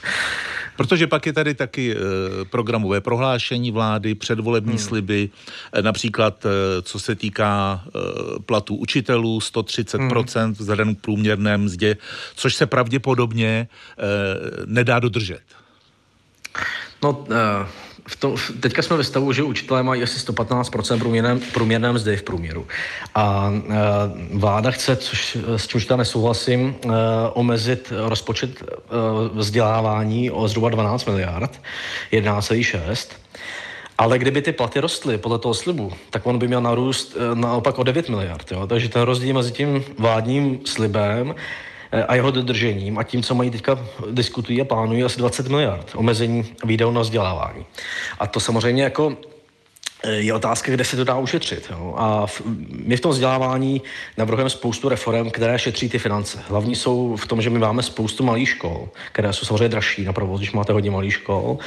Protože 0.76 1.07
pak 1.07 1.26
je 1.26 1.33
tady 1.33 1.54
taky 1.54 1.97
eh, 1.97 1.99
programové 2.45 3.00
prohlášení 3.00 3.71
vlády, 3.71 4.14
předvolební 4.14 4.73
hmm. 4.73 4.78
sliby, 4.78 5.31
eh, 5.73 5.83
například 5.83 6.47
eh, 6.47 6.83
co 6.83 6.99
se 6.99 7.14
týká 7.14 7.85
platů 8.47 8.76
učitelů 8.76 9.38
130% 9.38 10.45
hmm. 10.45 10.52
vzhledem 10.52 10.95
k 10.95 11.00
průměrné 11.00 11.59
mzdě, 11.59 11.97
což 12.35 12.54
se 12.54 12.66
pravděpodobně 12.66 13.69
nedá 14.66 14.99
dodržet. 14.99 15.43
No, 17.02 17.26
v 18.08 18.16
tom, 18.16 18.37
teďka 18.61 18.82
jsme 18.82 18.96
ve 18.96 19.04
stavu, 19.04 19.32
že 19.32 19.42
učitelé 19.42 19.82
mají 19.82 20.02
asi 20.02 20.26
115% 20.26 20.99
průměrné, 20.99 21.38
průměrné 21.52 21.92
mzdy 21.92 22.16
v 22.16 22.23
průměru. 22.23 22.66
A 23.14 23.52
e, 23.52 23.75
vláda 24.38 24.70
chce, 24.70 24.96
což, 24.96 25.38
s 25.56 25.66
čímž 25.66 25.87
tam 25.87 25.99
nesouhlasím, 25.99 26.75
e, 26.84 26.88
omezit 27.32 27.92
rozpočet 27.96 28.62
e, 28.62 28.66
vzdělávání 29.34 30.30
o 30.30 30.49
zhruba 30.49 30.68
12 30.68 31.04
miliard, 31.04 31.61
11,6. 32.12 33.11
Ale 33.99 34.18
kdyby 34.18 34.42
ty 34.42 34.52
platy 34.52 34.80
rostly 34.80 35.18
podle 35.18 35.38
toho 35.38 35.54
slibu, 35.54 35.92
tak 36.11 36.26
on 36.26 36.38
by 36.38 36.49
měl 36.49 36.61
narůst 36.61 37.16
e, 37.16 37.34
naopak 37.34 37.78
o 37.78 37.82
9 37.82 38.08
miliard. 38.08 38.52
Jo? 38.52 38.66
Takže 38.66 38.88
ten 38.88 39.02
rozdíl 39.02 39.34
mezi 39.34 39.52
tím 39.52 39.84
vládním 39.99 40.61
slibem 40.64 41.34
a 42.08 42.14
jeho 42.14 42.30
dodržením 42.30 42.98
a 42.98 43.02
tím, 43.02 43.22
co 43.22 43.34
mají 43.34 43.50
teďka 43.50 43.78
diskutují 44.10 44.60
a 44.60 44.64
plánují 44.64 45.04
asi 45.04 45.18
20 45.18 45.48
miliard 45.48 45.90
omezení 45.94 46.44
výdajů 46.64 46.90
na 46.90 47.00
vzdělávání. 47.00 47.66
A 48.18 48.26
to 48.26 48.40
samozřejmě 48.40 48.82
jako 48.82 49.16
je 50.11 50.34
otázka, 50.34 50.73
kde 50.73 50.84
se 50.84 50.96
to 50.96 51.04
dá 51.04 51.18
ušetřit. 51.18 51.66
Jo. 51.70 51.94
A 51.96 52.26
v, 52.26 52.42
my 52.70 52.96
v 52.96 53.00
tom 53.00 53.11
vzdělávání 53.11 53.82
navrhujeme 54.18 54.50
spoustu 54.50 54.88
reform, 54.88 55.30
které 55.30 55.58
šetří 55.58 55.88
ty 55.88 55.99
finance. 55.99 56.38
Hlavní 56.49 56.76
jsou 56.76 57.16
v 57.16 57.26
tom, 57.26 57.42
že 57.42 57.50
my 57.50 57.58
máme 57.58 57.82
spoustu 57.82 58.25
malých 58.25 58.49
škol, 58.49 58.88
které 59.12 59.32
jsou 59.32 59.46
samozřejmě 59.46 59.68
dražší 59.68 60.04
na 60.04 60.12
provoz, 60.12 60.40
když 60.40 60.52
máte 60.52 60.73
hodně 60.73 60.90
malých 60.90 61.12
škol. 61.12 61.58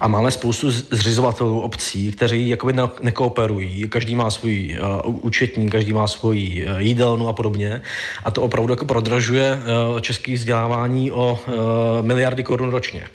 A 0.00 0.08
máme 0.08 0.30
spoustu 0.30 0.70
zřizovatelů 0.70 1.60
obcí, 1.60 2.12
kteří 2.12 2.48
jakoby 2.48 2.72
ne- 2.72 2.88
nekooperují. 3.02 3.88
Každý 3.88 4.14
má 4.14 4.30
svůj 4.30 4.78
uh, 5.04 5.16
účetní, 5.24 5.70
každý 5.70 5.92
má 5.92 6.06
svůj 6.06 6.66
uh, 6.68 6.78
jídelnu 6.78 7.28
a 7.28 7.32
podobně. 7.32 7.82
A 8.24 8.30
to 8.30 8.42
opravdu 8.42 8.72
jako 8.72 8.84
prodražuje 8.84 9.58
uh, 9.92 10.00
český 10.00 10.34
vzdělávání 10.34 11.12
o 11.12 11.38
uh, 11.46 11.54
miliardy 12.06 12.42
korun 12.42 12.70
ročně. 12.70 13.06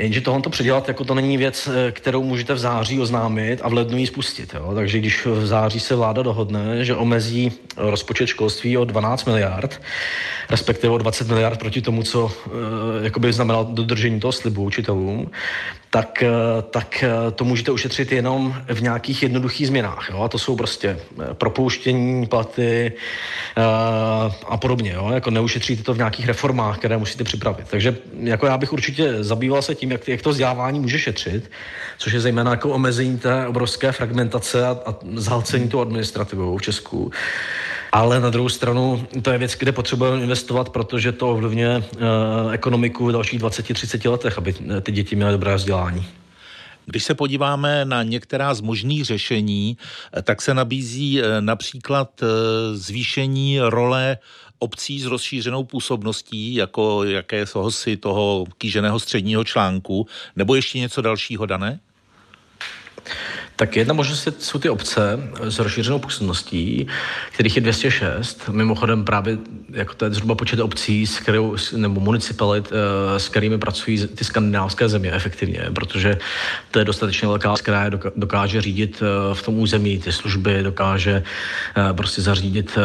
Jenže 0.00 0.20
tohle 0.20 0.42
to 0.42 0.50
předělat, 0.50 0.88
jako 0.88 1.04
to 1.04 1.14
není 1.14 1.36
věc, 1.36 1.68
eh, 1.68 1.92
kterou 1.92 2.22
můžete 2.22 2.54
v 2.54 2.58
září 2.58 3.00
oznámit 3.00 3.60
a 3.62 3.68
v 3.68 3.72
lednu 3.72 3.98
ji 3.98 4.06
spustit. 4.06 4.54
Jo? 4.54 4.72
Takže 4.74 4.98
když 4.98 5.26
v 5.26 5.46
září 5.46 5.80
se 5.80 5.96
vláda 5.96 6.22
dohodne, 6.22 6.84
že 6.84 6.94
omezí 6.94 7.52
rozpočet 7.76 8.26
školství 8.26 8.78
o 8.78 8.84
12 8.84 9.24
miliard, 9.24 9.80
respektive 10.50 10.92
o 10.92 10.98
20 10.98 11.28
miliard 11.28 11.58
proti 11.58 11.82
tomu, 11.82 12.02
co 12.02 12.32
e, 12.32 13.04
jakoby 13.04 13.32
znamenalo 13.32 13.68
dodržení 13.70 14.20
toho 14.20 14.32
slibu 14.32 14.64
učitelům, 14.64 15.30
tak, 15.90 16.22
eh, 16.22 16.30
tak 16.70 17.02
eh, 17.02 17.30
to 17.30 17.44
můžete 17.44 17.70
ušetřit 17.70 18.12
jenom 18.12 18.62
v 18.66 18.82
nějakých 18.82 19.22
jednoduchých 19.22 19.66
změnách. 19.66 20.08
Jo? 20.10 20.22
A 20.22 20.28
to 20.28 20.38
jsou 20.38 20.56
prostě 20.56 20.88
eh, 20.98 21.34
propouštění, 21.34 22.26
platy 22.26 22.92
a 24.46 24.56
podobně. 24.56 24.92
Jo? 24.92 25.10
Jako 25.14 25.30
neušetříte 25.30 25.82
to 25.82 25.94
v 25.94 25.96
nějakých 25.96 26.26
reformách, 26.26 26.78
které 26.78 26.96
musíte 26.96 27.24
připravit. 27.24 27.66
Takže 27.70 27.96
jako 28.20 28.46
já 28.46 28.58
bych 28.58 28.72
určitě 28.72 29.24
zabýval 29.24 29.62
se 29.62 29.74
tím, 29.74 29.89
jak, 29.92 30.08
jak 30.08 30.22
to 30.22 30.30
vzdělávání 30.30 30.80
může 30.80 30.98
šetřit, 30.98 31.50
což 31.98 32.12
je 32.12 32.20
zejména 32.20 32.50
jako 32.50 32.70
omezení 32.70 33.18
té 33.18 33.46
obrovské 33.46 33.92
fragmentace 33.92 34.66
a, 34.66 34.76
a 34.86 34.94
zhalcení 35.14 35.68
tou 35.68 35.80
administrativou 35.80 36.58
v 36.58 36.62
Česku. 36.62 37.12
Ale 37.92 38.20
na 38.20 38.30
druhou 38.30 38.48
stranu 38.48 39.06
to 39.22 39.30
je 39.30 39.38
věc, 39.38 39.56
kde 39.58 39.72
potřebujeme 39.72 40.22
investovat, 40.22 40.68
protože 40.68 41.12
to 41.12 41.30
ovlivňuje 41.30 41.76
uh, 41.78 42.52
ekonomiku 42.52 43.06
v 43.06 43.12
dalších 43.12 43.40
20-30 43.40 44.10
letech, 44.10 44.38
aby 44.38 44.54
ty 44.82 44.92
děti 44.92 45.16
měly 45.16 45.32
dobré 45.32 45.54
vzdělání. 45.54 46.06
Když 46.86 47.04
se 47.04 47.14
podíváme 47.14 47.84
na 47.84 48.02
některá 48.02 48.54
z 48.54 48.60
možných 48.60 49.04
řešení, 49.04 49.78
eh, 50.16 50.22
tak 50.22 50.42
se 50.42 50.54
nabízí 50.54 51.22
eh, 51.22 51.40
například 51.40 52.20
zvýšení 52.72 53.60
role 53.60 54.18
obcí 54.60 55.00
s 55.00 55.04
rozšířenou 55.04 55.64
působností, 55.64 56.54
jako 56.54 57.04
jaké 57.04 57.46
si 57.68 57.96
toho 57.96 58.46
kýženého 58.58 59.00
středního 59.00 59.44
článku, 59.44 60.06
nebo 60.36 60.54
ještě 60.54 60.78
něco 60.78 61.02
dalšího 61.02 61.46
dané? 61.46 61.80
Tak 63.60 63.76
jedna 63.76 63.94
možnost 63.94 64.28
jsou 64.38 64.58
ty 64.58 64.68
obce 64.68 65.20
s 65.42 65.58
rozšířenou 65.58 65.98
působností, 65.98 66.86
kterých 67.32 67.56
je 67.56 67.62
206. 67.62 68.48
Mimochodem 68.52 69.04
právě 69.04 69.38
jako 69.72 69.94
to 69.94 70.04
je 70.04 70.10
zhruba 70.10 70.34
počet 70.34 70.60
obcí, 70.60 71.06
s 71.06 71.18
kterou, 71.18 71.56
nebo 71.76 72.00
municipalit, 72.00 72.72
eh, 72.72 73.20
s 73.20 73.28
kterými 73.28 73.58
pracují 73.58 74.06
ty 74.06 74.24
skandinávské 74.24 74.88
země 74.88 75.12
efektivně, 75.12 75.62
protože 75.74 76.18
to 76.70 76.78
je 76.78 76.84
dostatečně 76.84 77.28
velká, 77.28 77.54
která 77.58 77.90
dokáže 78.16 78.60
řídit 78.60 79.02
eh, 79.02 79.34
v 79.34 79.42
tom 79.42 79.58
území 79.58 79.98
ty 79.98 80.12
služby, 80.12 80.62
dokáže 80.62 81.22
eh, 81.76 81.92
prostě 81.92 82.22
zařídit 82.22 82.78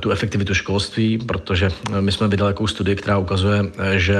tu 0.00 0.10
efektivitu 0.10 0.54
školství, 0.54 1.18
protože 1.18 1.70
my 2.00 2.12
jsme 2.12 2.28
vydali 2.28 2.52
takovou 2.52 2.66
studii, 2.66 2.96
která 2.96 3.18
ukazuje, 3.18 3.64
že 3.96 4.16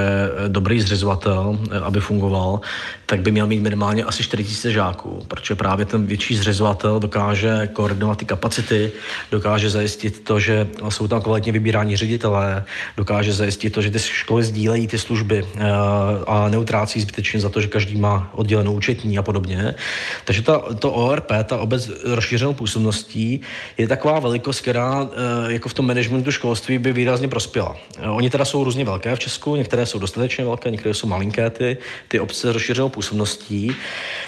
dobrý 0.47 0.81
zřizovatel, 0.81 1.59
aby 1.83 1.99
fungoval, 1.99 2.61
tak 3.05 3.21
by 3.21 3.31
měl 3.31 3.47
mít 3.47 3.59
minimálně 3.59 4.03
asi 4.03 4.23
4000 4.23 4.71
žáků, 4.71 5.25
protože 5.27 5.55
právě 5.67 5.85
ten 5.85 6.05
větší 6.05 6.35
zřizovatel 6.35 6.99
dokáže 6.99 7.69
koordinovat 7.73 8.17
ty 8.17 8.25
kapacity, 8.25 8.91
dokáže 9.31 9.69
zajistit 9.69 10.23
to, 10.23 10.39
že 10.39 10.67
jsou 10.89 11.07
tam 11.07 11.21
kvalitně 11.21 11.51
vybírání 11.51 11.97
ředitelé, 11.97 12.63
dokáže 12.97 13.33
zajistit 13.33 13.69
to, 13.69 13.81
že 13.81 13.91
ty 13.91 13.99
školy 13.99 14.43
sdílejí 14.43 14.87
ty 14.87 14.99
služby 14.99 15.43
eh, 15.43 15.67
a 16.27 16.49
neutrácí 16.49 17.01
zbytečně 17.01 17.39
za 17.39 17.49
to, 17.49 17.61
že 17.61 17.67
každý 17.67 17.99
má 17.99 18.31
oddělenou 18.31 18.73
účetní 18.73 19.17
a 19.17 19.21
podobně. 19.21 19.75
Takže 20.25 20.41
ta, 20.41 20.63
to 20.79 20.91
ORP, 20.91 21.31
ta 21.43 21.57
obec 21.57 21.91
rozšířenou 22.03 22.53
působností, 22.53 23.41
je 23.77 23.87
taková 23.87 24.19
velikost, 24.19 24.61
která 24.61 25.03
eh, 25.03 25.53
jako 25.53 25.69
v 25.69 25.73
tom 25.73 25.87
managementu 25.87 26.31
školství 26.31 26.77
by 26.77 26.93
výrazně 26.93 27.27
prospěla. 27.27 27.75
Oni 28.07 28.29
teda 28.29 28.45
jsou 28.45 28.63
různě 28.63 28.85
velké 28.85 29.15
v 29.15 29.19
Česku, 29.19 29.55
některé 29.55 29.85
jsou 29.85 29.99
dostatečně 29.99 30.45
velké, 30.45 30.71
některé 30.71 30.93
jsou 30.93 31.07
malinké, 31.07 31.49
ty, 31.49 31.77
ty 32.07 32.19
obce 32.19 32.47
s 32.47 32.53
rozšířenou 32.53 32.89
působností. 32.89 33.75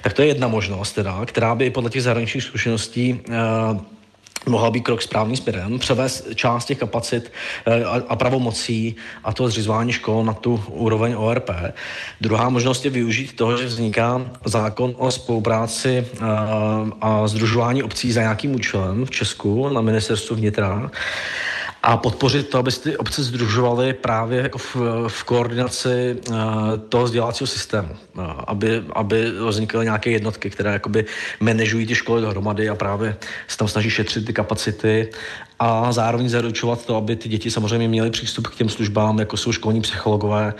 Tak 0.03 0.13
to 0.13 0.21
je 0.21 0.27
jedna 0.27 0.47
možnost, 0.47 0.91
teda, 0.91 1.25
která 1.29 1.55
by 1.55 1.69
podle 1.69 1.89
těch 1.89 2.03
zahraničních 2.03 2.43
zkušeností 2.43 3.13
uh, 3.13 3.81
mohla 4.45 4.71
být 4.71 4.81
krok 4.81 5.01
správným 5.01 5.37
směrem, 5.37 5.79
převést 5.79 6.27
část 6.35 6.65
těch 6.65 6.77
kapacit 6.77 7.31
eh, 7.65 7.83
a 7.85 8.15
pravomocí 8.15 8.95
a 9.23 9.33
to 9.33 9.47
zřizování 9.47 9.91
škol 9.91 10.25
na 10.25 10.33
tu 10.33 10.63
úroveň 10.67 11.15
ORP. 11.17 11.49
Druhá 12.21 12.49
možnost 12.49 12.85
je 12.85 12.91
využít 12.91 13.35
toho, 13.35 13.57
že 13.57 13.65
vzniká 13.65 14.31
zákon 14.45 14.95
o 14.97 15.11
spolupráci 15.11 16.05
eh, 16.13 16.25
a 17.01 17.27
združování 17.27 17.83
obcí 17.83 18.11
za 18.11 18.21
nějakým 18.21 18.55
účelem 18.55 19.05
v 19.05 19.11
Česku 19.11 19.69
na 19.69 19.81
ministerstvu 19.81 20.35
vnitra 20.35 20.91
a 21.83 21.97
podpořit 21.97 22.49
to, 22.49 22.57
aby 22.57 22.71
ty 22.71 22.97
obce 22.97 23.23
združovaly 23.23 23.93
právě 23.93 24.41
jako 24.41 24.57
v, 24.57 24.75
v 25.07 25.23
koordinaci 25.23 26.17
uh, 26.29 26.35
toho 26.89 27.03
vzdělávacího 27.03 27.47
systému, 27.47 27.89
uh, 28.13 28.23
aby, 28.47 28.83
aby 28.93 29.31
vznikaly 29.47 29.85
nějaké 29.85 30.09
jednotky, 30.09 30.49
které 30.49 30.73
jakoby 30.73 31.05
manažují 31.39 31.85
ty 31.85 31.95
školy 31.95 32.21
dohromady 32.21 32.69
a 32.69 32.75
právě 32.75 33.17
se 33.47 33.57
tam 33.57 33.67
snaží 33.67 33.89
šetřit 33.89 34.25
ty 34.25 34.33
kapacity 34.33 35.09
a 35.59 35.91
zároveň 35.91 36.29
zaručovat 36.29 36.85
to, 36.85 36.95
aby 36.95 37.15
ty 37.15 37.29
děti 37.29 37.51
samozřejmě 37.51 37.87
měly 37.87 38.09
přístup 38.09 38.47
k 38.47 38.55
těm 38.55 38.69
službám, 38.69 39.19
jako 39.19 39.37
jsou 39.37 39.51
školní 39.51 39.81
psychologové, 39.81 40.53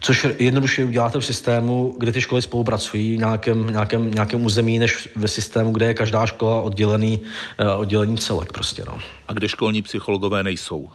což 0.00 0.26
jednoduše 0.38 0.84
uděláte 0.84 1.20
v 1.20 1.24
systému, 1.24 1.94
kde 1.98 2.12
ty 2.12 2.20
školy 2.20 2.42
spolupracují 2.42 3.16
v 3.16 3.18
nějakém, 3.18 3.66
nějakém, 3.66 4.10
nějakém 4.10 4.44
území, 4.44 4.78
než 4.78 5.08
ve 5.16 5.28
systému, 5.28 5.72
kde 5.72 5.86
je 5.86 5.94
každá 5.94 6.26
škola 6.26 6.62
oddělený, 6.62 7.20
uh, 7.60 7.80
oddělený 7.80 8.18
celek 8.18 8.52
prostě. 8.52 8.84
No. 8.86 8.98
A 9.28 9.32
kde 9.32 9.48
školní 9.48 9.82
psychologové 9.82 10.42
nejsou? 10.42 10.90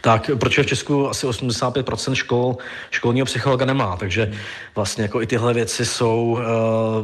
Tak, 0.00 0.30
protože 0.38 0.62
v 0.62 0.66
Česku 0.66 1.08
asi 1.08 1.26
85% 1.26 2.12
škol 2.12 2.56
školního 2.90 3.26
psychologa 3.26 3.66
nemá, 3.66 3.96
takže 3.96 4.32
vlastně 4.74 5.02
jako 5.02 5.22
i 5.22 5.26
tyhle 5.26 5.54
věci 5.54 5.86
jsou 5.86 6.38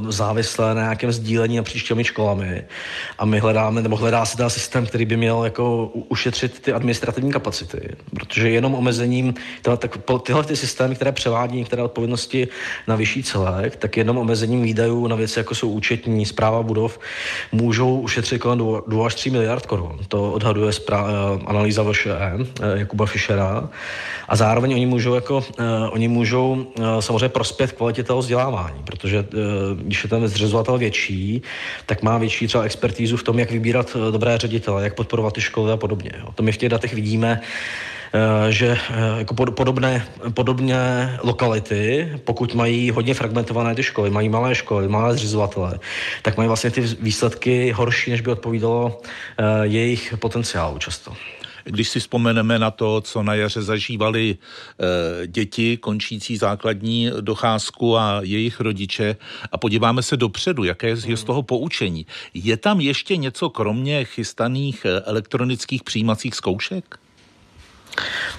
uh, 0.00 0.10
závislé 0.10 0.74
na 0.74 0.82
nějakém 0.82 1.12
sdílení 1.12 1.56
napříč 1.56 1.82
těmi 1.82 2.04
školami. 2.04 2.64
A 3.18 3.24
my 3.24 3.38
hledáme, 3.38 3.82
nebo 3.82 3.96
hledá 3.96 4.24
se 4.24 4.36
ten 4.36 4.50
systém, 4.50 4.86
který 4.86 5.04
by 5.04 5.16
měl 5.16 5.44
jako 5.44 5.86
ušetřit 5.86 6.60
ty 6.60 6.72
administrativní 6.72 7.32
kapacity, 7.32 7.96
protože 8.16 8.50
jenom 8.50 8.74
omezením, 8.74 9.34
teda, 9.62 9.76
tak 9.76 9.98
tyhle 10.22 10.44
ty 10.44 10.56
systémy, 10.56 10.94
které 10.94 11.12
převádí 11.12 11.58
některé 11.58 11.82
odpovědnosti 11.82 12.48
na 12.88 12.96
vyšší 12.96 13.22
celek, 13.22 13.76
tak 13.76 13.96
jenom 13.96 14.18
omezením 14.18 14.62
výdajů 14.62 15.06
na 15.06 15.16
věci, 15.16 15.38
jako 15.38 15.54
jsou 15.54 15.70
účetní, 15.70 16.26
zpráva 16.26 16.62
budov, 16.62 17.00
můžou 17.52 18.00
ušetřit 18.00 18.38
kolem 18.38 18.58
2 18.86 19.06
až 19.06 19.14
3 19.14 19.30
miliard 19.30 19.66
korun. 19.66 19.98
To 20.08 20.32
odhaduje 20.32 20.72
zpráv, 20.72 21.06
uh, 21.06 21.42
analýza 21.46 21.82
VŠE 21.82 22.61
Eh, 22.61 22.61
Jakuba 22.74 23.06
Fischera. 23.06 23.68
A 24.28 24.36
zároveň 24.36 24.74
oni 24.74 24.86
můžou, 24.86 25.14
jako, 25.14 25.36
uh, 25.36 25.64
oni 25.90 26.08
můžou 26.08 26.52
uh, 26.52 26.84
samozřejmě 27.00 27.28
prospět 27.28 27.72
kvalitě 27.72 28.02
toho 28.02 28.20
vzdělávání, 28.20 28.82
protože 28.84 29.24
když 29.74 30.04
je 30.04 30.10
ten 30.10 30.28
zřizovatel 30.28 30.78
větší, 30.78 31.42
tak 31.86 32.02
má 32.02 32.18
větší 32.18 32.46
třeba 32.46 32.64
expertízu 32.64 33.16
v 33.16 33.22
tom, 33.22 33.38
jak 33.38 33.50
vybírat 33.50 33.96
dobré 34.10 34.38
ředitele, 34.38 34.84
jak 34.84 34.94
podporovat 34.94 35.32
ty 35.32 35.40
školy 35.40 35.72
a 35.72 35.76
podobně. 35.76 36.12
To 36.34 36.42
my 36.42 36.52
v 36.52 36.56
těch 36.56 36.68
datech 36.68 36.94
vidíme, 36.94 37.40
že 38.48 38.78
jako 39.18 39.34
podobné, 39.34 40.06
podobné 40.34 41.18
lokality, 41.22 42.12
pokud 42.24 42.54
mají 42.54 42.90
hodně 42.90 43.14
fragmentované 43.14 43.74
ty 43.74 43.82
školy, 43.82 44.10
mají 44.10 44.28
malé 44.28 44.54
školy, 44.54 44.88
malé 44.88 45.14
zřizovatele, 45.14 45.78
tak 46.22 46.36
mají 46.36 46.48
vlastně 46.48 46.70
ty 46.70 46.80
výsledky 46.80 47.72
horší, 47.72 48.10
než 48.10 48.20
by 48.20 48.30
odpovídalo 48.30 49.00
jejich 49.62 50.14
potenciálu 50.18 50.78
často. 50.78 51.12
Když 51.64 51.88
si 51.88 52.00
vzpomeneme 52.00 52.58
na 52.58 52.70
to, 52.70 53.00
co 53.00 53.22
na 53.22 53.34
jaře 53.34 53.62
zažívali 53.62 54.36
e, 54.36 55.26
děti 55.26 55.76
končící 55.76 56.36
základní 56.36 57.10
docházku 57.20 57.98
a 57.98 58.20
jejich 58.22 58.60
rodiče 58.60 59.16
a 59.52 59.58
podíváme 59.58 60.02
se 60.02 60.16
dopředu, 60.16 60.64
jaké 60.64 60.88
je 60.88 61.16
z 61.16 61.24
toho 61.24 61.42
poučení. 61.42 62.06
Je 62.34 62.56
tam 62.56 62.80
ještě 62.80 63.16
něco 63.16 63.50
kromě 63.50 64.04
chystaných 64.04 64.84
eh, 64.84 65.00
elektronických 65.00 65.82
přijímacích 65.82 66.34
zkoušek? 66.34 67.01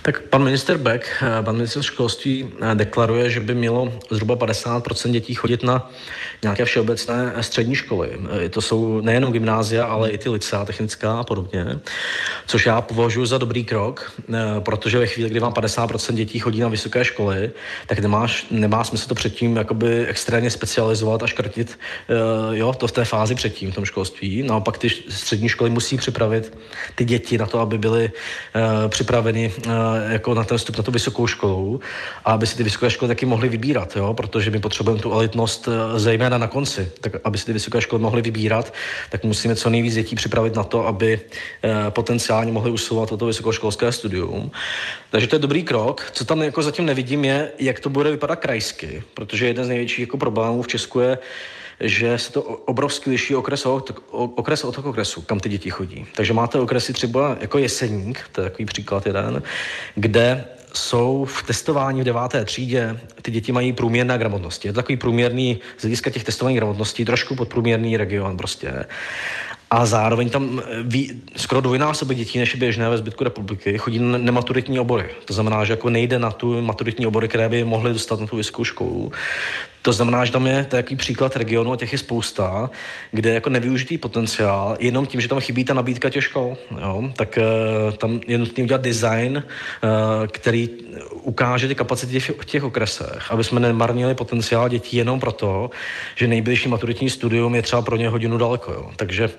Tak 0.01 0.21
pan 0.21 0.43
minister 0.43 0.77
Beck, 0.77 1.05
eh, 1.21 1.43
pan 1.43 1.55
minister 1.55 1.81
školství 1.81 2.49
eh, 2.61 2.75
deklaruje, 2.75 3.29
že 3.29 3.39
by 3.39 3.55
mělo 3.55 3.93
zhruba 4.11 4.35
50% 4.35 5.11
dětí 5.11 5.33
chodit 5.33 5.63
na 5.63 5.91
nějaké 6.41 6.65
všeobecné 6.65 7.33
střední 7.41 7.75
školy. 7.75 8.19
Eh, 8.45 8.49
to 8.49 8.61
jsou 8.61 9.01
nejenom 9.01 9.33
gymnázia, 9.33 9.85
ale 9.85 10.09
i 10.09 10.17
ty 10.17 10.29
licea 10.29 10.65
technická 10.65 11.19
a 11.19 11.23
podobně, 11.23 11.79
což 12.47 12.65
já 12.65 12.81
považuji 12.81 13.25
za 13.25 13.37
dobrý 13.37 13.63
krok, 13.63 14.13
protože 14.59 14.99
ve 14.99 15.07
chvíli, 15.07 15.29
kdy 15.29 15.39
vám 15.39 15.53
50% 15.53 16.15
dětí 16.15 16.39
chodí 16.39 16.59
na 16.59 16.67
vysoké 16.67 17.05
školy, 17.05 17.51
tak 17.87 17.99
nemáš, 17.99 18.45
nemá 18.51 18.83
smysl 18.83 19.07
to 19.07 19.15
předtím 19.15 19.55
jakoby 19.55 20.05
extrémně 20.05 20.49
specializovat 20.49 21.23
a 21.23 21.27
škrtit 21.27 21.79
jo, 22.51 22.73
to 22.73 22.87
v 22.87 22.91
té 22.91 23.05
fázi 23.05 23.35
předtím 23.35 23.71
v 23.71 23.75
tom 23.75 23.85
školství. 23.85 24.43
Naopak 24.43 24.77
ty 24.77 24.89
střední 24.89 25.49
školy 25.49 25.69
musí 25.69 25.97
připravit 25.97 26.57
ty 26.95 27.05
děti 27.05 27.37
na 27.37 27.45
to, 27.45 27.59
aby 27.59 27.77
byly 27.77 28.11
připraveny 28.87 29.42
Eh, 29.67 30.13
jako 30.13 30.33
na 30.33 30.43
ten 30.43 30.57
vstup 30.57 30.77
na 30.77 30.83
tu 30.83 30.91
vysokou 30.91 31.27
školu 31.27 31.79
a 32.25 32.31
aby 32.31 32.47
si 32.47 32.57
ty 32.57 32.63
vysoké 32.63 32.89
školy 32.89 33.07
taky 33.07 33.25
mohly 33.25 33.49
vybírat, 33.49 33.95
jo? 33.95 34.13
protože 34.13 34.51
my 34.51 34.59
potřebujeme 34.59 35.01
tu 35.01 35.13
elitnost 35.13 35.67
eh, 35.67 35.99
zejména 35.99 36.37
na 36.37 36.47
konci. 36.47 36.91
Tak 37.01 37.13
aby 37.23 37.37
si 37.37 37.45
ty 37.45 37.53
vysoké 37.53 37.81
školy 37.81 38.01
mohly 38.01 38.21
vybírat, 38.21 38.73
tak 39.09 39.23
musíme 39.23 39.55
co 39.55 39.69
nejvíc 39.69 39.93
dětí 39.93 40.15
připravit 40.15 40.55
na 40.55 40.63
to, 40.63 40.87
aby 40.87 41.19
eh, 41.63 41.91
potenciálně 41.91 42.51
mohly 42.51 42.71
usilovat 42.71 43.11
o 43.11 43.17
to 43.17 43.25
vysokoškolské 43.25 43.91
studium. 43.91 44.51
Takže 45.09 45.27
to 45.27 45.35
je 45.35 45.39
dobrý 45.39 45.63
krok. 45.63 46.09
Co 46.11 46.25
tam 46.25 46.41
jako 46.41 46.63
zatím 46.63 46.85
nevidím 46.85 47.25
je, 47.25 47.51
jak 47.59 47.79
to 47.79 47.89
bude 47.89 48.11
vypadat 48.11 48.35
krajsky, 48.35 49.03
protože 49.13 49.47
jeden 49.47 49.65
z 49.65 49.67
největších 49.67 49.99
jako 49.99 50.17
problémů 50.17 50.61
v 50.61 50.67
Česku 50.67 50.99
je, 50.99 51.17
že 51.83 52.17
se 52.17 52.31
to 52.31 52.41
obrovsky 52.41 53.09
liší 53.09 53.35
okres 53.35 53.65
okres 54.11 54.63
od 54.63 54.77
okresu, 54.77 55.21
kam 55.21 55.39
ty 55.39 55.49
děti 55.49 55.69
chodí. 55.69 56.05
Takže 56.15 56.33
máte 56.33 56.59
okresy 56.59 56.93
třeba 56.93 57.37
jako 57.41 57.57
Jeseník, 57.57 58.21
to 58.31 58.41
je 58.41 58.49
takový 58.49 58.65
příklad 58.65 59.05
jeden, 59.05 59.43
kde 59.95 60.45
jsou 60.73 61.25
v 61.25 61.43
testování 61.43 62.01
v 62.01 62.03
deváté 62.03 62.45
třídě, 62.45 62.99
ty 63.21 63.31
děti 63.31 63.51
mají 63.51 63.73
průměrné 63.73 64.17
gramotnosti. 64.17 64.67
Je 64.67 64.73
to 64.73 64.79
takový 64.79 64.97
průměrný, 64.97 65.59
z 65.77 65.81
hlediska 65.81 66.09
těch 66.09 66.23
testovaných 66.23 66.57
gramotností, 66.57 67.05
trošku 67.05 67.35
podprůměrný 67.35 67.97
region 67.97 68.37
prostě. 68.37 68.85
A 69.71 69.85
zároveň 69.85 70.29
tam 70.29 70.61
ví, 70.83 71.21
skoro 71.35 71.61
dvojnásobek 71.61 72.17
dětí, 72.17 72.39
než 72.39 72.53
je 72.53 72.59
běžné 72.59 72.89
ve 72.89 72.97
zbytku 72.97 73.23
republiky, 73.23 73.77
chodí 73.77 73.99
na 73.99 74.17
nematuritní 74.17 74.79
obory. 74.79 75.09
To 75.25 75.33
znamená, 75.33 75.65
že 75.65 75.73
jako 75.73 75.89
nejde 75.89 76.19
na 76.19 76.31
tu 76.31 76.61
maturitní 76.61 77.07
obory, 77.07 77.27
které 77.27 77.49
by 77.49 77.63
mohly 77.63 77.93
dostat 77.93 78.19
na 78.19 78.27
tu 78.27 78.37
vysokou 78.37 78.63
školu. 78.63 79.11
To 79.83 79.93
znamená, 79.93 80.25
že 80.25 80.31
tam 80.31 80.47
je 80.47 80.65
takový 80.69 80.95
příklad 80.95 81.35
regionu, 81.35 81.71
a 81.71 81.77
těch 81.77 81.91
je 81.91 81.97
spousta, 81.97 82.69
kde 83.11 83.29
je 83.29 83.33
jako 83.33 83.49
nevyužitý 83.49 83.97
potenciál, 83.97 84.77
jenom 84.79 85.05
tím, 85.05 85.21
že 85.21 85.27
tam 85.27 85.39
chybí 85.39 85.63
ta 85.63 85.73
nabídka 85.73 86.09
těch 86.09 86.23
škol, 86.23 86.57
jo, 86.81 87.11
tak 87.15 87.39
uh, 87.87 87.93
tam 87.93 88.21
je 88.27 88.37
nutné 88.37 88.63
udělat 88.63 88.81
design, 88.81 89.43
uh, 89.43 90.27
který 90.27 90.69
ukáže 91.11 91.67
ty 91.67 91.75
kapacity 91.75 92.19
v 92.19 92.45
těch 92.45 92.63
okresech, 92.63 93.31
aby 93.31 93.43
jsme 93.43 93.59
nemarnili 93.59 94.15
potenciál 94.15 94.69
dětí 94.69 94.97
jenom 94.97 95.19
proto, 95.19 95.69
že 96.15 96.27
nejbližší 96.27 96.69
maturitní 96.69 97.09
studium 97.09 97.55
je 97.55 97.61
třeba 97.61 97.81
pro 97.81 97.95
ně 97.95 98.09
hodinu 98.09 98.37
daleko. 98.37 98.71
Jo. 98.71 98.91
Takže 98.95 99.25
uh, 99.27 99.31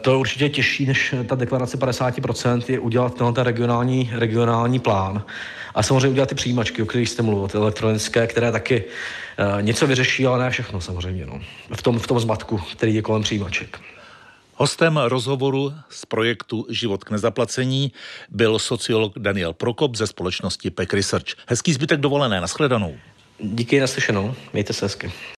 to 0.00 0.18
určitě 0.18 0.48
těžší 0.48 0.86
než 0.86 1.14
ta 1.26 1.34
deklarace 1.34 1.78
50% 1.78 2.62
je 2.68 2.78
udělat 2.78 3.14
tenhle 3.14 3.44
regionální, 3.44 4.10
regionální 4.14 4.78
plán. 4.78 5.24
A 5.74 5.82
samozřejmě 5.82 6.08
udělat 6.08 6.28
ty 6.28 6.34
přijímačky, 6.34 6.82
o 6.82 6.86
kterých 6.86 7.08
jste 7.08 7.22
mluvil, 7.22 7.48
ty 7.48 7.56
elektronické, 7.58 8.26
které 8.26 8.52
taky 8.52 8.84
uh, 8.84 9.62
něco 9.62 9.86
vyřeší, 9.86 10.26
ale 10.26 10.44
ne 10.44 10.50
všechno 10.50 10.80
samozřejmě. 10.80 11.26
No. 11.26 11.40
V, 11.74 11.82
tom, 11.82 11.98
v 11.98 12.06
tom 12.06 12.20
zmatku, 12.20 12.58
který 12.58 12.94
je 12.94 13.02
kolem 13.02 13.22
přijímaček. 13.22 13.80
Hostem 14.54 14.96
rozhovoru 14.96 15.74
z 15.88 16.06
projektu 16.06 16.66
Život 16.68 17.04
k 17.04 17.10
nezaplacení 17.10 17.92
byl 18.30 18.58
sociolog 18.58 19.18
Daniel 19.18 19.52
Prokop 19.52 19.96
ze 19.96 20.06
společnosti 20.06 20.70
PEC 20.70 20.92
Research. 20.92 21.26
Hezký 21.46 21.72
zbytek 21.72 22.00
dovolené, 22.00 22.40
nashledanou. 22.40 22.96
Díky, 23.40 23.80
naslyšenou, 23.80 24.34
mějte 24.52 24.72
se 24.72 24.84
hezky. 24.84 25.12